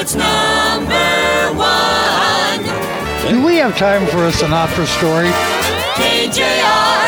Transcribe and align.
it's 0.00 0.14
number 0.14 0.94
one. 1.58 2.64
Do 3.28 3.44
we 3.44 3.56
have 3.56 3.76
time 3.76 4.06
for 4.06 4.24
a 4.24 4.30
Sinatra 4.30 4.86
story? 4.86 5.28
KJR, 6.00 6.99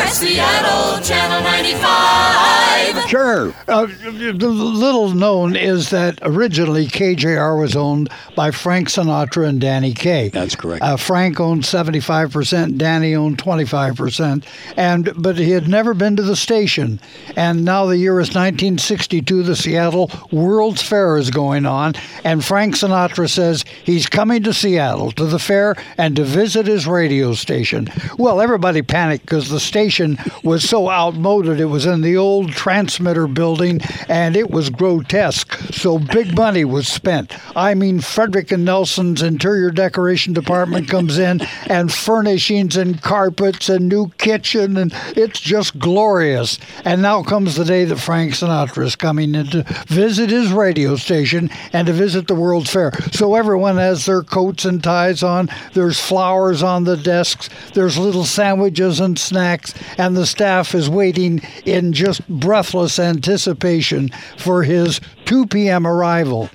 Sure. 3.13 3.53
Uh, 3.67 3.85
the 3.85 4.49
little 4.49 5.09
known 5.09 5.55
is 5.55 5.91
that 5.91 6.17
originally 6.23 6.87
KJR 6.87 7.61
was 7.61 7.75
owned 7.75 8.09
by 8.35 8.49
Frank 8.49 8.89
Sinatra 8.89 9.47
and 9.47 9.61
Danny 9.61 9.93
Kaye. 9.93 10.29
That's 10.29 10.55
correct. 10.55 10.81
Uh, 10.81 10.97
Frank 10.97 11.39
owned 11.39 11.61
75%, 11.61 12.75
Danny 12.79 13.13
owned 13.13 13.37
25%, 13.37 14.43
and 14.77 15.11
but 15.15 15.37
he 15.37 15.51
had 15.51 15.67
never 15.67 15.93
been 15.93 16.15
to 16.15 16.23
the 16.23 16.35
station. 16.35 16.99
And 17.35 17.63
now 17.63 17.85
the 17.85 17.97
year 17.99 18.19
is 18.19 18.29
1962. 18.29 19.43
The 19.43 19.55
Seattle 19.55 20.09
World's 20.31 20.81
Fair 20.81 21.17
is 21.17 21.29
going 21.29 21.67
on, 21.67 21.93
and 22.23 22.43
Frank 22.43 22.73
Sinatra 22.73 23.29
says 23.29 23.63
he's 23.83 24.07
coming 24.07 24.41
to 24.41 24.55
Seattle 24.55 25.11
to 25.11 25.25
the 25.25 25.37
fair 25.37 25.75
and 25.99 26.15
to 26.15 26.23
visit 26.23 26.65
his 26.65 26.87
radio 26.87 27.35
station. 27.35 27.89
Well, 28.17 28.41
everybody 28.41 28.81
panicked 28.81 29.27
because 29.27 29.51
the 29.51 29.59
station 29.59 30.17
was 30.43 30.67
so 30.67 30.89
outmoded. 30.89 31.59
It 31.59 31.65
was 31.65 31.85
in 31.85 32.01
the 32.01 32.17
old 32.17 32.51
transmitter 32.53 33.02
building, 33.27 33.81
and 34.07 34.35
it 34.35 34.49
was 34.49 34.69
grotesque. 34.69 35.53
So 35.73 35.99
big 35.99 36.35
money 36.35 36.65
was 36.65 36.87
spent. 36.87 37.33
I 37.55 37.73
mean, 37.73 37.99
Frederick 37.99 38.51
and 38.51 38.65
Nelson's 38.65 39.21
interior 39.21 39.71
decoration 39.71 40.33
department 40.33 40.87
comes 40.87 41.17
in, 41.17 41.41
and 41.67 41.91
furnishings 41.93 42.77
and 42.77 43.01
carpets 43.01 43.69
and 43.69 43.89
new 43.89 44.09
kitchen, 44.17 44.77
and 44.77 44.93
it's 45.15 45.39
just 45.39 45.77
glorious. 45.79 46.59
And 46.85 47.01
now 47.01 47.23
comes 47.23 47.55
the 47.55 47.65
day 47.65 47.85
that 47.85 47.97
Frank 47.97 48.33
Sinatra 48.33 48.85
is 48.85 48.95
coming 48.95 49.35
in 49.35 49.47
to 49.47 49.63
visit 49.87 50.29
his 50.29 50.51
radio 50.51 50.95
station 50.95 51.49
and 51.71 51.87
to 51.87 51.93
visit 51.93 52.27
the 52.27 52.35
World's 52.35 52.71
Fair. 52.71 52.91
So 53.11 53.35
everyone 53.35 53.77
has 53.77 54.05
their 54.05 54.23
coats 54.23 54.65
and 54.65 54.83
ties 54.83 55.23
on. 55.23 55.49
There's 55.73 55.99
flowers 55.99 56.63
on 56.63 56.83
the 56.83 56.97
desks. 56.97 57.49
There's 57.73 57.97
little 57.97 58.25
sandwiches 58.25 58.99
and 58.99 59.17
snacks, 59.17 59.73
and 59.97 60.15
the 60.15 60.25
staff 60.25 60.75
is 60.75 60.89
waiting 60.89 61.41
in 61.65 61.93
just 61.93 62.27
breathless 62.27 62.92
anticipation 62.99 64.09
for 64.37 64.63
his 64.63 64.99
2 65.25 65.47
p.m. 65.47 65.85
arrival. 65.87 66.49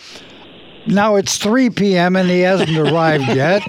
Now 0.87 1.17
it's 1.17 1.37
3 1.39 1.71
p.m. 1.71 2.17
and 2.17 2.29
he 2.29 2.41
hasn't 2.41 2.77
arrived 2.79 3.29
yet. 3.29 3.63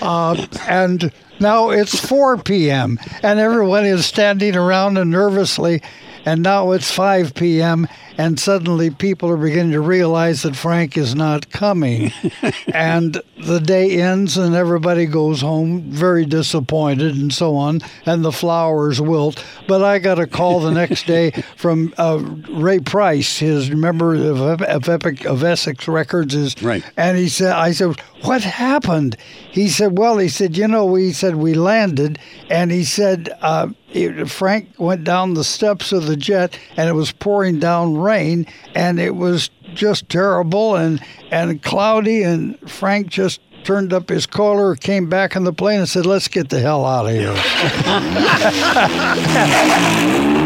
Uh, 0.00 0.46
and 0.68 1.12
now 1.40 1.70
it's 1.70 1.98
4 1.98 2.38
p.m. 2.38 2.98
and 3.22 3.38
everyone 3.38 3.84
is 3.84 4.06
standing 4.06 4.56
around 4.56 4.98
and 4.98 5.10
nervously. 5.10 5.82
And 6.24 6.42
now 6.42 6.70
it's 6.72 6.90
5 6.90 7.34
p.m. 7.34 7.86
and 8.16 8.40
suddenly 8.40 8.90
people 8.90 9.28
are 9.30 9.36
beginning 9.36 9.72
to 9.72 9.80
realize 9.80 10.42
that 10.42 10.56
Frank 10.56 10.96
is 10.96 11.14
not 11.14 11.50
coming. 11.50 12.12
and 12.72 13.20
the 13.38 13.60
day 13.60 14.00
ends 14.00 14.36
and 14.38 14.54
everybody 14.54 15.04
goes 15.06 15.42
home 15.42 15.82
very 15.82 16.24
disappointed 16.24 17.14
and 17.14 17.32
so 17.32 17.56
on. 17.56 17.80
And 18.06 18.24
the 18.24 18.32
flowers 18.32 19.00
wilt. 19.00 19.44
But 19.68 19.82
I 19.82 19.98
got 19.98 20.18
a 20.18 20.26
call 20.26 20.60
the 20.60 20.70
next 20.70 21.06
day 21.06 21.30
from 21.56 21.92
uh, 21.98 22.18
Ray 22.50 22.78
Price, 22.78 23.38
his 23.38 23.70
member 23.70 24.14
of, 24.14 24.62
of 24.62 24.88
Epic 24.88 25.26
of 25.26 25.44
Essex 25.44 25.86
Records, 25.88 26.34
is 26.34 26.54
Right. 26.62 26.84
and 26.96 27.18
he 27.18 27.28
said, 27.28 27.52
I 27.52 27.72
said, 27.72 28.00
what 28.22 28.42
happened? 28.42 29.16
He 29.50 29.68
said, 29.68 29.98
well, 29.98 30.16
he 30.18 30.28
said, 30.28 30.56
you 30.56 30.66
know, 30.68 30.86
we 30.86 31.12
said 31.12 31.36
we 31.36 31.52
landed, 31.54 32.18
and 32.48 32.70
he 32.70 32.84
said, 32.84 33.28
uh, 33.42 33.68
it, 33.94 34.28
Frank 34.28 34.70
went 34.78 35.04
down 35.04 35.34
the 35.34 35.44
steps 35.44 35.92
of 35.92 36.06
the 36.06 36.16
jet, 36.16 36.58
and 36.76 36.88
it 36.88 36.94
was 36.94 37.12
pouring 37.12 37.58
down 37.58 37.96
rain, 37.96 38.46
and 38.74 38.98
it 38.98 39.14
was 39.14 39.50
just 39.74 40.08
terrible 40.08 40.76
and 40.76 41.00
and 41.30 41.62
cloudy, 41.62 42.22
and 42.22 42.58
Frank 42.70 43.08
just 43.08 43.40
turned 43.64 43.92
up 43.92 44.08
his 44.08 44.26
collar, 44.26 44.76
came 44.76 45.08
back 45.08 45.36
on 45.36 45.44
the 45.44 45.52
plane, 45.52 45.80
and 45.80 45.88
said, 45.88 46.06
let's 46.06 46.28
get 46.28 46.50
the 46.50 46.60
hell 46.60 46.84
out 46.84 47.06
of 47.06 47.12
here. 47.12 47.34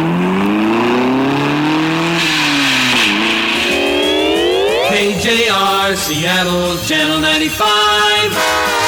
KJR, 4.88 5.96
Seattle, 5.96 6.78
Channel 6.86 7.20
95. 7.20 8.87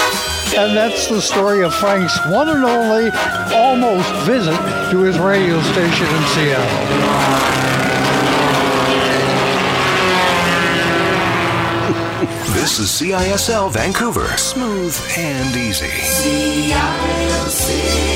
And 0.57 0.77
that's 0.77 1.09
the 1.09 1.21
story 1.21 1.63
of 1.63 1.75
Frank's 1.75 2.19
one 2.27 2.49
and 2.49 2.65
only 2.65 3.11
almost 3.55 4.11
visit 4.27 4.57
to 4.91 5.01
his 5.03 5.19
radio 5.19 5.61
station 5.63 6.07
in 6.07 6.23
Seattle. 6.35 7.61
This 12.53 12.79
is 12.79 12.91
CISL 12.91 13.73
Vancouver. 13.73 14.27
Smooth 14.37 14.95
and 15.17 15.57
easy. 15.57 15.87
CISL 15.87 17.49
650. 17.49 18.10